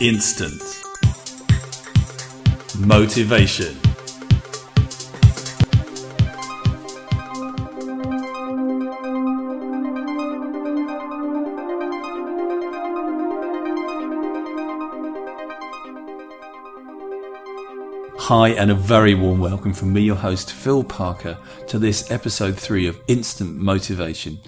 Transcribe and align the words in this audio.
Instant 0.00 0.62
motivation. 2.78 3.76
Hi, 18.20 18.50
and 18.50 18.70
a 18.70 18.74
very 18.74 19.14
warm 19.14 19.40
welcome 19.40 19.72
from 19.72 19.92
me, 19.92 20.02
your 20.02 20.16
host, 20.16 20.52
Phil 20.52 20.84
Parker, 20.84 21.38
to 21.66 21.78
this 21.78 22.10
episode 22.10 22.58
three 22.58 22.86
of 22.86 23.00
Instant 23.08 23.56
Motivation. 23.56 24.38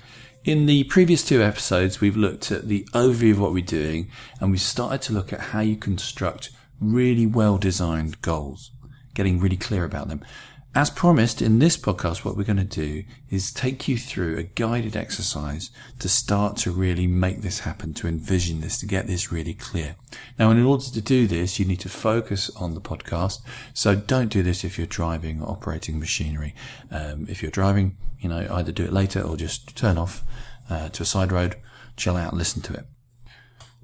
In 0.42 0.64
the 0.64 0.84
previous 0.84 1.22
two 1.22 1.42
episodes, 1.42 2.00
we've 2.00 2.16
looked 2.16 2.50
at 2.50 2.66
the 2.66 2.88
overview 2.94 3.32
of 3.32 3.40
what 3.40 3.52
we're 3.52 3.62
doing, 3.62 4.10
and 4.40 4.50
we've 4.50 4.58
started 4.58 5.02
to 5.02 5.12
look 5.12 5.34
at 5.34 5.40
how 5.40 5.60
you 5.60 5.76
construct 5.76 6.48
really 6.80 7.26
well 7.26 7.58
designed 7.58 8.22
goals, 8.22 8.70
getting 9.12 9.38
really 9.38 9.58
clear 9.58 9.84
about 9.84 10.08
them. 10.08 10.24
As 10.72 10.88
promised 10.88 11.42
in 11.42 11.58
this 11.58 11.76
podcast, 11.76 12.24
what 12.24 12.36
we're 12.36 12.44
going 12.44 12.56
to 12.56 12.64
do 12.64 13.02
is 13.28 13.52
take 13.52 13.88
you 13.88 13.98
through 13.98 14.38
a 14.38 14.44
guided 14.44 14.94
exercise 14.94 15.72
to 15.98 16.08
start 16.08 16.56
to 16.58 16.70
really 16.70 17.08
make 17.08 17.42
this 17.42 17.60
happen, 17.60 17.92
to 17.94 18.06
envision 18.06 18.60
this, 18.60 18.78
to 18.78 18.86
get 18.86 19.08
this 19.08 19.32
really 19.32 19.52
clear. 19.52 19.96
Now, 20.38 20.52
in 20.52 20.62
order 20.64 20.84
to 20.84 21.00
do 21.00 21.26
this, 21.26 21.58
you 21.58 21.66
need 21.66 21.80
to 21.80 21.88
focus 21.88 22.50
on 22.54 22.74
the 22.74 22.80
podcast. 22.80 23.40
So 23.74 23.96
don't 23.96 24.28
do 24.28 24.44
this 24.44 24.62
if 24.62 24.78
you're 24.78 24.86
driving 24.86 25.42
or 25.42 25.50
operating 25.50 25.98
machinery. 25.98 26.54
Um, 26.88 27.26
if 27.28 27.42
you're 27.42 27.50
driving, 27.50 27.96
you 28.20 28.28
know, 28.28 28.46
either 28.52 28.70
do 28.70 28.84
it 28.84 28.92
later 28.92 29.22
or 29.22 29.36
just 29.36 29.74
turn 29.76 29.98
off 29.98 30.22
uh, 30.70 30.88
to 30.90 31.02
a 31.02 31.06
side 31.06 31.32
road, 31.32 31.56
chill 31.96 32.16
out, 32.16 32.32
listen 32.32 32.62
to 32.62 32.74
it. 32.74 32.86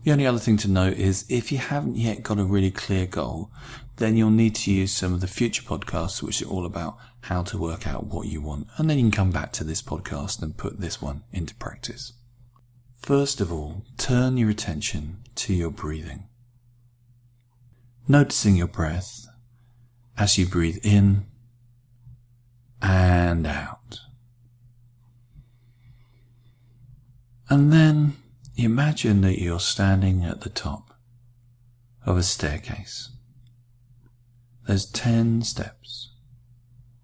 The 0.06 0.12
only 0.12 0.26
other 0.28 0.38
thing 0.38 0.56
to 0.58 0.70
note 0.70 0.98
is 0.98 1.26
if 1.28 1.50
you 1.50 1.58
haven't 1.58 1.96
yet 1.96 2.22
got 2.22 2.38
a 2.38 2.44
really 2.44 2.70
clear 2.70 3.06
goal, 3.06 3.50
then 3.96 4.16
you'll 4.16 4.30
need 4.30 4.54
to 4.54 4.70
use 4.70 4.92
some 4.92 5.12
of 5.12 5.20
the 5.20 5.26
future 5.26 5.64
podcasts, 5.64 6.22
which 6.22 6.40
are 6.40 6.46
all 6.46 6.64
about 6.64 6.96
how 7.22 7.42
to 7.42 7.58
work 7.58 7.88
out 7.88 8.06
what 8.06 8.28
you 8.28 8.40
want. 8.40 8.68
And 8.76 8.88
then 8.88 8.98
you 8.98 9.02
can 9.02 9.10
come 9.10 9.32
back 9.32 9.50
to 9.54 9.64
this 9.64 9.82
podcast 9.82 10.40
and 10.40 10.56
put 10.56 10.78
this 10.78 11.02
one 11.02 11.24
into 11.32 11.56
practice. 11.56 12.12
First 13.02 13.40
of 13.40 13.52
all, 13.52 13.82
turn 13.98 14.36
your 14.36 14.48
attention 14.48 15.24
to 15.34 15.52
your 15.52 15.72
breathing. 15.72 16.28
Noticing 18.06 18.54
your 18.54 18.68
breath 18.68 19.26
as 20.16 20.38
you 20.38 20.46
breathe 20.46 20.78
in 20.84 21.26
and 22.80 23.44
out. 23.44 24.02
And 27.50 27.72
then 27.72 28.18
Imagine 28.58 29.20
that 29.20 29.38
you're 29.38 29.60
standing 29.60 30.24
at 30.24 30.40
the 30.40 30.48
top 30.48 30.94
of 32.06 32.16
a 32.16 32.22
staircase. 32.22 33.10
There's 34.66 34.86
ten 34.86 35.42
steps 35.42 36.14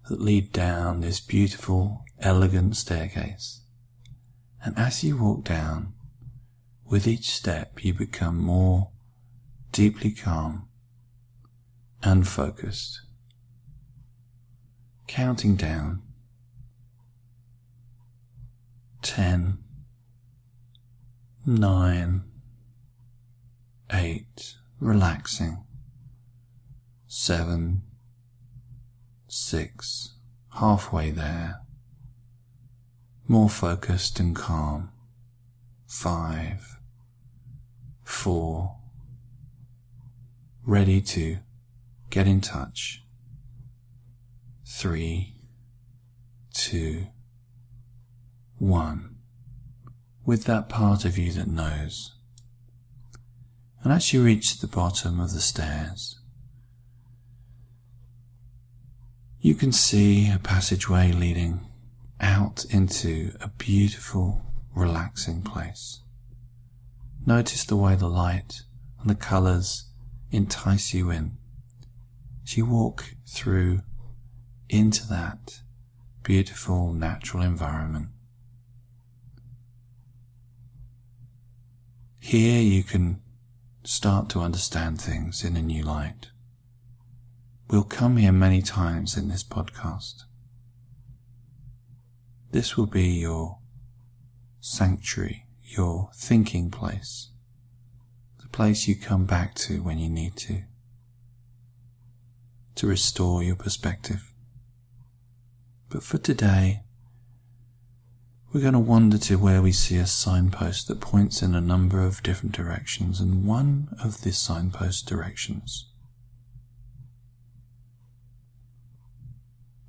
that 0.09 0.19
lead 0.19 0.51
down 0.51 1.01
this 1.01 1.19
beautiful, 1.19 2.05
elegant 2.19 2.75
staircase. 2.75 3.61
And 4.65 4.75
as 4.79 5.03
you 5.03 5.15
walk 5.15 5.43
down, 5.43 5.93
with 6.85 7.07
each 7.07 7.29
step 7.29 7.83
you 7.83 7.93
become 7.93 8.37
more 8.39 8.89
deeply 9.71 10.09
calm 10.09 10.67
and 12.01 12.27
focused. 12.27 12.99
Counting 15.05 15.55
down. 15.55 16.01
Ten 19.03 19.59
nine, 21.45 22.23
eight, 23.91 24.55
relaxing, 24.79 25.63
seven, 27.05 27.81
six, 29.27 30.13
halfway 30.53 31.11
there, 31.11 31.59
more 33.27 33.49
focused 33.49 34.19
and 34.21 34.35
calm, 34.35 34.89
five, 35.85 36.79
four, 38.03 38.77
ready 40.65 41.01
to 41.01 41.39
get 42.09 42.25
in 42.25 42.39
touch, 42.39 43.03
three, 44.65 45.35
two, 46.53 47.07
one 48.59 49.12
with 50.25 50.45
that 50.45 50.69
part 50.69 51.05
of 51.05 51.17
you 51.17 51.31
that 51.33 51.47
knows. 51.47 52.13
And 53.83 53.91
as 53.91 54.13
you 54.13 54.23
reach 54.23 54.59
the 54.59 54.67
bottom 54.67 55.19
of 55.19 55.33
the 55.33 55.41
stairs, 55.41 56.19
you 59.39 59.55
can 59.55 59.73
see 59.73 60.31
a 60.31 60.39
passageway 60.39 61.11
leading 61.11 61.59
out 62.21 62.63
into 62.69 63.35
a 63.41 63.49
beautiful, 63.49 64.41
relaxing 64.73 65.41
place. 65.41 65.99
Notice 67.25 67.65
the 67.65 67.75
way 67.75 67.95
the 67.95 68.07
light 68.07 68.61
and 69.01 69.09
the 69.09 69.15
colours 69.15 69.89
entice 70.31 70.93
you 70.93 71.09
in 71.09 71.37
as 72.43 72.57
you 72.57 72.65
walk 72.65 73.15
through 73.27 73.81
into 74.69 75.05
that 75.07 75.61
beautiful 76.23 76.93
natural 76.93 77.43
environment. 77.43 78.07
Here 82.25 82.61
you 82.61 82.83
can 82.83 83.21
start 83.83 84.29
to 84.29 84.39
understand 84.39 84.99
things 85.01 85.43
in 85.43 85.57
a 85.57 85.61
new 85.61 85.83
light. 85.83 86.29
We'll 87.69 87.83
come 87.83 88.15
here 88.15 88.31
many 88.31 88.61
times 88.61 89.17
in 89.17 89.27
this 89.27 89.43
podcast. 89.43 90.23
This 92.49 92.77
will 92.77 92.85
be 92.85 93.09
your 93.09 93.57
sanctuary, 94.61 95.47
your 95.65 96.11
thinking 96.15 96.71
place, 96.71 97.31
the 98.41 98.47
place 98.47 98.87
you 98.87 98.95
come 98.95 99.25
back 99.25 99.53
to 99.55 99.83
when 99.83 99.99
you 99.99 100.09
need 100.09 100.37
to, 100.37 100.63
to 102.75 102.87
restore 102.87 103.43
your 103.43 103.57
perspective. 103.57 104.33
But 105.89 106.03
for 106.03 106.19
today, 106.19 106.83
we're 108.53 108.61
going 108.61 108.73
to 108.73 108.79
wander 108.79 109.17
to 109.17 109.35
where 109.35 109.63
we 109.63 109.71
see 109.71 109.97
a 109.97 110.05
signpost 110.05 110.87
that 110.87 111.01
points 111.01 111.41
in 111.41 111.55
a 111.55 111.61
number 111.61 111.99
of 112.01 112.21
different 112.21 112.55
directions, 112.55 113.19
and 113.19 113.47
one 113.47 113.87
of 114.03 114.21
the 114.21 114.31
signpost 114.31 115.07
directions 115.07 115.89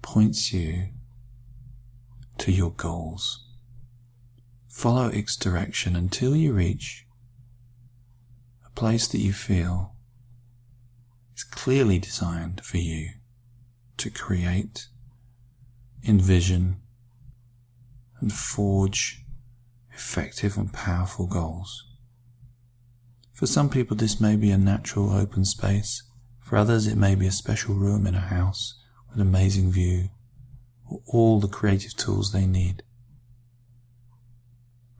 points 0.00 0.52
you 0.52 0.88
to 2.38 2.50
your 2.50 2.70
goals. 2.70 3.44
Follow 4.66 5.08
its 5.08 5.36
direction 5.36 5.94
until 5.94 6.34
you 6.34 6.54
reach 6.54 7.06
a 8.66 8.70
place 8.70 9.06
that 9.08 9.20
you 9.20 9.32
feel 9.32 9.94
is 11.36 11.44
clearly 11.44 11.98
designed 11.98 12.64
for 12.64 12.78
you 12.78 13.10
to 13.98 14.08
create, 14.08 14.86
envision, 16.06 16.81
and 18.24 18.32
forge 18.32 19.22
effective 19.92 20.56
and 20.56 20.72
powerful 20.72 21.26
goals. 21.26 21.86
For 23.34 23.46
some 23.46 23.68
people, 23.68 23.98
this 23.98 24.18
may 24.18 24.34
be 24.34 24.50
a 24.50 24.56
natural 24.56 25.12
open 25.12 25.44
space. 25.44 26.02
For 26.40 26.56
others, 26.56 26.86
it 26.86 26.96
may 26.96 27.14
be 27.16 27.26
a 27.26 27.32
special 27.32 27.74
room 27.74 28.06
in 28.06 28.14
a 28.14 28.20
house 28.20 28.80
with 29.10 29.20
amazing 29.20 29.72
view 29.72 30.08
or 30.88 31.02
all 31.06 31.38
the 31.38 31.48
creative 31.48 31.94
tools 31.96 32.32
they 32.32 32.46
need. 32.46 32.82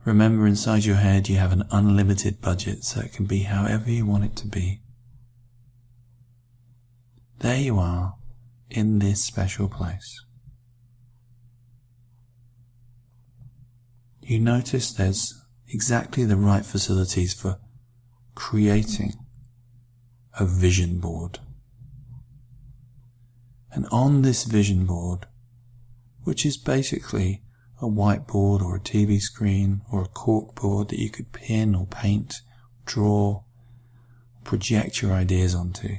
Remember 0.03 0.45
inside 0.45 0.85
your 0.85 0.97
head 0.97 1.27
you 1.27 1.37
have 1.37 1.51
an 1.51 1.63
unlimited 1.71 2.41
budget 2.41 2.83
so 2.83 2.99
it 2.99 3.11
can 3.11 3.25
be 3.25 3.39
however 3.39 3.89
you 3.89 4.05
want 4.05 4.25
it 4.25 4.35
to 4.35 4.47
be. 4.47 4.81
There 7.39 7.59
you 7.59 7.79
are 7.79 8.17
in 8.69 8.99
this 8.99 9.23
special 9.23 9.67
place. 9.67 10.24
You 14.25 14.39
notice 14.39 14.91
there's 14.91 15.39
exactly 15.67 16.25
the 16.25 16.35
right 16.35 16.65
facilities 16.65 17.33
for 17.33 17.59
creating 18.33 19.13
a 20.39 20.45
vision 20.45 20.99
board. 20.99 21.39
And 23.71 23.85
on 23.91 24.23
this 24.23 24.43
vision 24.45 24.85
board, 24.85 25.27
which 26.23 26.45
is 26.45 26.57
basically 26.57 27.43
a 27.81 27.85
whiteboard 27.85 28.61
or 28.61 28.77
a 28.77 28.79
TV 28.79 29.21
screen 29.21 29.81
or 29.91 30.01
a 30.01 30.07
cork 30.07 30.55
board 30.55 30.89
that 30.89 30.99
you 30.99 31.09
could 31.09 31.31
pin 31.31 31.75
or 31.75 31.85
paint, 31.85 32.41
draw, 32.85 33.43
project 34.43 35.01
your 35.01 35.13
ideas 35.13 35.53
onto. 35.53 35.97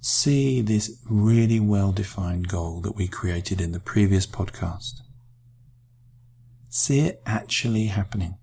See 0.00 0.60
this 0.60 0.98
really 1.08 1.60
well 1.60 1.92
defined 1.92 2.48
goal 2.48 2.80
that 2.80 2.96
we 2.96 3.06
created 3.06 3.60
in 3.60 3.72
the 3.72 3.80
previous 3.80 4.26
podcast. 4.26 5.02
See 6.78 7.00
it 7.00 7.22
actually 7.24 7.86
happening. 7.86 8.36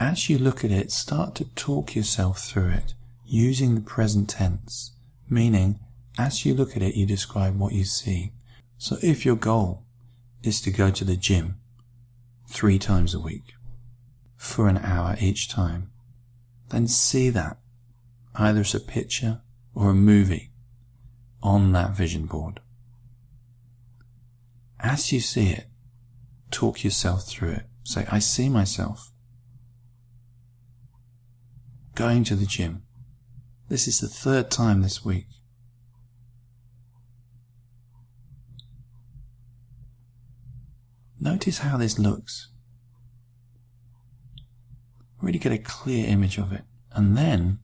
As 0.00 0.28
you 0.28 0.36
look 0.36 0.64
at 0.64 0.72
it, 0.72 0.90
start 0.90 1.36
to 1.36 1.44
talk 1.54 1.94
yourself 1.94 2.40
through 2.40 2.70
it 2.70 2.94
using 3.24 3.76
the 3.76 3.80
present 3.80 4.28
tense, 4.28 4.96
meaning 5.30 5.78
as 6.18 6.44
you 6.44 6.54
look 6.54 6.74
at 6.74 6.82
it, 6.82 6.96
you 6.96 7.06
describe 7.06 7.56
what 7.56 7.72
you 7.72 7.84
see. 7.84 8.32
So 8.76 8.96
if 9.00 9.24
your 9.24 9.36
goal 9.36 9.84
is 10.42 10.60
to 10.62 10.72
go 10.72 10.90
to 10.90 11.04
the 11.04 11.16
gym 11.16 11.60
three 12.48 12.80
times 12.80 13.14
a 13.14 13.20
week 13.20 13.54
for 14.36 14.66
an 14.66 14.78
hour 14.78 15.14
each 15.20 15.48
time, 15.48 15.92
then 16.70 16.88
see 16.88 17.30
that 17.30 17.58
either 18.34 18.62
as 18.62 18.74
a 18.74 18.80
picture 18.80 19.40
or 19.72 19.90
a 19.90 19.94
movie 19.94 20.50
on 21.44 21.70
that 21.70 21.92
vision 21.92 22.26
board. 22.26 22.58
As 24.94 25.10
you 25.10 25.18
see 25.18 25.48
it, 25.48 25.66
talk 26.52 26.84
yourself 26.84 27.26
through 27.26 27.50
it. 27.50 27.66
Say, 27.82 28.06
I 28.12 28.20
see 28.20 28.48
myself 28.48 29.10
going 31.96 32.22
to 32.22 32.36
the 32.36 32.46
gym. 32.46 32.84
This 33.68 33.88
is 33.88 33.98
the 33.98 34.06
third 34.06 34.52
time 34.52 34.82
this 34.82 35.04
week. 35.04 35.26
Notice 41.18 41.58
how 41.58 41.76
this 41.76 41.98
looks. 41.98 42.52
Really 45.20 45.40
get 45.40 45.50
a 45.50 45.58
clear 45.58 46.06
image 46.06 46.38
of 46.38 46.52
it. 46.52 46.62
And 46.92 47.18
then 47.18 47.58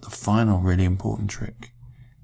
the 0.00 0.10
final 0.10 0.58
really 0.58 0.84
important 0.84 1.30
trick 1.30 1.74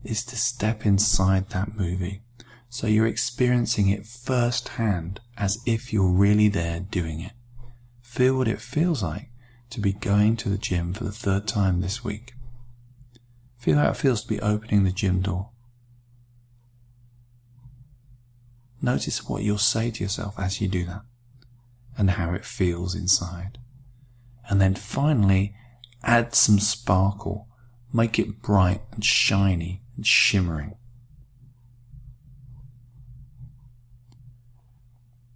is 0.02 0.24
to 0.24 0.36
step 0.36 0.84
inside 0.84 1.50
that 1.50 1.76
movie. 1.76 2.24
So 2.68 2.86
you're 2.86 3.06
experiencing 3.06 3.88
it 3.88 4.06
firsthand 4.06 5.20
as 5.36 5.58
if 5.66 5.92
you're 5.92 6.10
really 6.10 6.48
there 6.48 6.80
doing 6.80 7.20
it. 7.20 7.32
Feel 8.02 8.36
what 8.36 8.48
it 8.48 8.60
feels 8.60 9.02
like 9.02 9.30
to 9.70 9.80
be 9.80 9.92
going 9.92 10.36
to 10.36 10.48
the 10.48 10.58
gym 10.58 10.92
for 10.92 11.04
the 11.04 11.12
third 11.12 11.46
time 11.46 11.80
this 11.80 12.04
week. 12.04 12.34
Feel 13.56 13.78
how 13.78 13.90
it 13.90 13.96
feels 13.96 14.22
to 14.22 14.28
be 14.28 14.40
opening 14.40 14.84
the 14.84 14.92
gym 14.92 15.20
door. 15.20 15.50
Notice 18.80 19.28
what 19.28 19.42
you'll 19.42 19.58
say 19.58 19.90
to 19.90 20.04
yourself 20.04 20.38
as 20.38 20.60
you 20.60 20.68
do 20.68 20.84
that 20.84 21.02
and 21.96 22.10
how 22.10 22.32
it 22.32 22.44
feels 22.44 22.94
inside. 22.94 23.58
And 24.48 24.60
then 24.60 24.74
finally, 24.74 25.54
add 26.04 26.34
some 26.34 26.60
sparkle. 26.60 27.48
Make 27.92 28.18
it 28.18 28.40
bright 28.40 28.82
and 28.92 29.04
shiny 29.04 29.82
and 29.96 30.06
shimmering. 30.06 30.76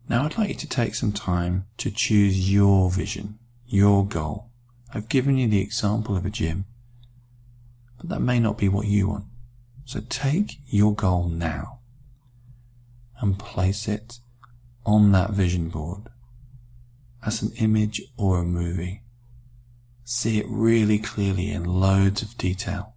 Now 0.09 0.25
I'd 0.25 0.37
like 0.37 0.49
you 0.49 0.55
to 0.57 0.69
take 0.69 0.95
some 0.95 1.13
time 1.13 1.67
to 1.79 1.91
choose 1.91 2.51
your 2.51 2.91
vision, 2.91 3.39
your 3.67 4.05
goal. 4.05 4.51
I've 4.93 5.09
given 5.09 5.37
you 5.37 5.49
the 5.49 5.63
example 5.63 6.17
of 6.17 6.27
a 6.27 6.31
gym, 6.31 6.67
but 7.99 8.09
that 8.09 8.21
may 8.21 8.39
not 8.39 8.59
be 8.59 8.69
what 8.69 8.87
you 8.87 9.09
want. 9.09 9.25
So 9.85 10.01
take 10.09 10.59
your 10.67 10.95
goal 10.95 11.29
now 11.29 11.81
and 13.21 13.39
place 13.39 13.89
it 13.89 14.19
on 14.85 15.13
that 15.13 15.31
vision 15.31 15.69
board 15.69 16.09
as 17.25 17.41
an 17.41 17.53
image 17.59 18.03
or 18.17 18.39
a 18.39 18.45
movie. 18.45 19.03
See 20.05 20.39
it 20.39 20.47
really 20.49 20.99
clearly 20.99 21.51
in 21.51 21.65
loads 21.65 22.21
of 22.23 22.37
detail. 22.37 22.95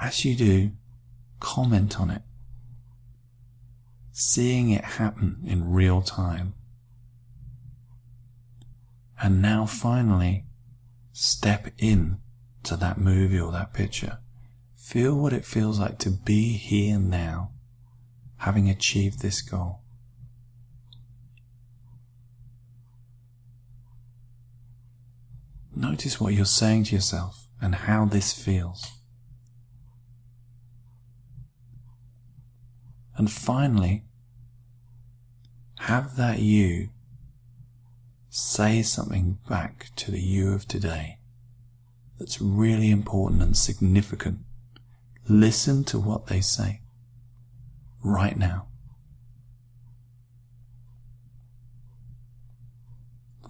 As 0.00 0.24
you 0.24 0.36
do, 0.36 0.70
comment 1.40 2.00
on 2.00 2.10
it. 2.10 2.22
Seeing 4.12 4.70
it 4.70 4.84
happen 4.84 5.40
in 5.46 5.70
real 5.72 6.02
time. 6.02 6.54
And 9.22 9.40
now 9.42 9.66
finally, 9.66 10.44
step 11.12 11.68
in 11.78 12.18
to 12.62 12.76
that 12.76 12.98
movie 12.98 13.40
or 13.40 13.52
that 13.52 13.72
picture 13.72 14.18
Feel 14.86 15.16
what 15.16 15.32
it 15.32 15.44
feels 15.44 15.80
like 15.80 15.98
to 15.98 16.10
be 16.10 16.52
here 16.52 16.96
now, 16.96 17.50
having 18.36 18.70
achieved 18.70 19.18
this 19.18 19.42
goal. 19.42 19.80
Notice 25.74 26.20
what 26.20 26.34
you're 26.34 26.44
saying 26.44 26.84
to 26.84 26.94
yourself 26.94 27.48
and 27.60 27.74
how 27.74 28.04
this 28.04 28.32
feels. 28.32 28.92
And 33.16 33.30
finally, 33.30 34.04
have 35.80 36.16
that 36.16 36.40
you 36.40 36.90
say 38.28 38.82
something 38.82 39.38
back 39.48 39.90
to 39.96 40.10
the 40.10 40.20
you 40.20 40.52
of 40.52 40.68
today 40.68 41.18
that's 42.18 42.40
really 42.40 42.90
important 42.90 43.42
and 43.42 43.56
significant 43.56 44.40
Listen 45.28 45.82
to 45.82 45.98
what 45.98 46.28
they 46.28 46.40
say 46.40 46.82
right 48.04 48.38
now. 48.38 48.66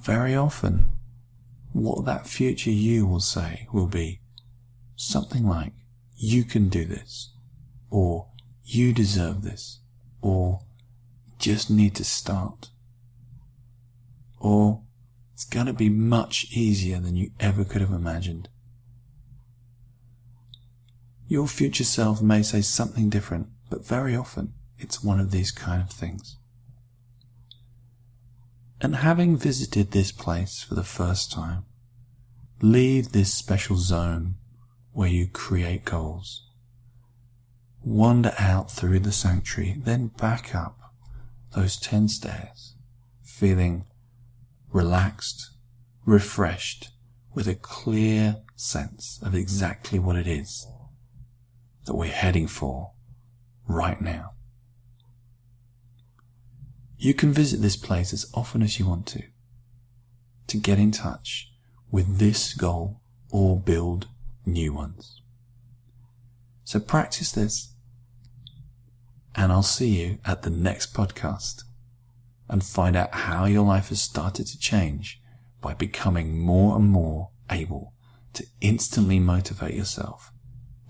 Very 0.01 0.35
often, 0.35 0.89
what 1.73 2.07
that 2.07 2.27
future 2.27 2.71
you 2.71 3.05
will 3.07 3.21
say 3.21 3.69
will 3.73 3.89
be 3.89 4.21
something 4.95 5.47
like, 5.47 5.75
you 6.17 6.45
can 6.45 6.71
do 6.71 6.87
this, 6.87 7.33
or 7.91 8.29
you 8.67 8.93
deserve 8.93 9.43
this, 9.43 9.79
or 10.21 10.61
just 11.39 11.71
need 11.71 11.95
to 11.95 12.05
start, 12.05 12.71
or 14.39 14.83
it's 15.33 15.45
going 15.45 15.67
to 15.67 15.73
be 15.73 15.89
much 15.89 16.47
easier 16.51 16.99
than 16.99 17.15
you 17.15 17.31
ever 17.39 17.65
could 17.65 17.81
have 17.81 17.93
imagined. 17.93 18.49
Your 21.29 21.47
future 21.47 21.85
self 21.85 22.21
may 22.21 22.43
say 22.43 22.61
something 22.61 23.09
different, 23.09 23.49
but 23.71 23.87
very 23.87 24.17
often 24.17 24.55
it's 24.79 25.03
one 25.03 25.21
of 25.21 25.31
these 25.31 25.53
kind 25.53 25.83
of 25.83 25.91
things. 25.91 26.37
And 28.81 28.97
having 28.97 29.37
visited 29.37 29.91
this 29.91 30.13
place 30.13 30.63
for 30.63 30.75
the 30.75 30.85
first 30.85 31.33
time, 31.33 31.65
leave 32.61 33.13
this 33.13 33.33
special 33.33 33.77
zone 33.77 34.37
where 34.93 35.09
you 35.09 35.29
create 35.29 35.85
goals. 35.85 36.46
Wander 37.89 38.35
out 38.37 38.69
through 38.69 38.99
the 38.99 39.13
sanctuary, 39.13 39.77
then 39.79 40.09
back 40.09 40.57
up 40.57 40.93
those 41.55 41.77
10 41.77 42.09
stairs, 42.09 42.75
feeling 43.23 43.85
relaxed, 44.73 45.53
refreshed, 46.05 46.91
with 47.33 47.47
a 47.47 47.55
clear 47.55 48.39
sense 48.57 49.21
of 49.23 49.37
exactly 49.37 50.01
what 50.01 50.17
it 50.17 50.27
is 50.27 50.67
that 51.85 51.95
we're 51.95 52.11
heading 52.11 52.49
for 52.49 52.91
right 53.69 54.01
now. 54.01 54.33
You 56.99 57.15
can 57.15 57.33
visit 57.33 57.63
this 57.63 57.77
place 57.77 58.13
as 58.13 58.29
often 58.35 58.63
as 58.65 58.81
you 58.81 58.87
want 58.89 59.07
to, 59.07 59.23
to 60.49 60.57
get 60.57 60.81
in 60.81 60.91
touch 60.91 61.53
with 61.93 62.19
this 62.19 62.53
goal 62.53 63.01
or 63.31 63.61
build 63.61 64.09
new 64.45 64.73
ones. 64.73 65.23
So 66.65 66.81
practice 66.81 67.31
this, 67.31 67.75
and 69.37 69.53
I'll 69.53 69.63
see 69.63 70.01
you 70.01 70.19
at 70.25 70.43
the 70.43 70.51
next 70.51 70.95
podcast 70.95 71.63
and 72.49 72.65
find 72.65 72.97
out 72.97 73.15
how 73.15 73.45
your 73.45 73.65
life 73.65 73.91
has 73.91 74.01
started 74.01 74.47
to 74.47 74.59
change 74.59 75.21
by 75.61 75.75
becoming 75.75 76.39
more 76.39 76.77
and 76.77 76.89
more 76.89 77.31
able 77.51 77.93
to 78.33 78.47
instantly 78.61 79.19
motivate 79.19 79.75
yourself 79.75 80.33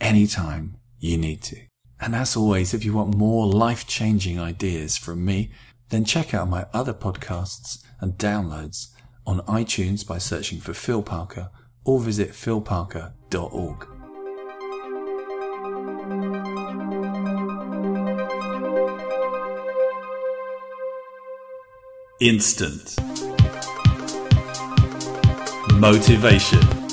anytime 0.01 0.77
you 0.99 1.17
need 1.17 1.43
to. 1.43 1.57
And 2.01 2.15
as 2.15 2.37
always, 2.37 2.75
if 2.75 2.85
you 2.85 2.93
want 2.93 3.17
more 3.17 3.47
life 3.47 3.87
changing 3.87 4.39
ideas 4.39 4.97
from 4.97 5.25
me, 5.25 5.51
then 5.89 6.05
check 6.05 6.35
out 6.35 6.49
my 6.49 6.67
other 6.73 6.93
podcasts 6.93 7.83
and 8.01 8.19
downloads 8.19 8.89
on 9.27 9.41
iTunes 9.41 10.07
by 10.07 10.19
searching 10.19 10.61
for 10.61 10.75
Phil 10.75 11.03
Parker 11.03 11.51
or 11.85 12.01
visit 12.01 12.31
philparker.org. 12.31 13.96
Instant 22.19 22.97
motivation. 25.75 26.86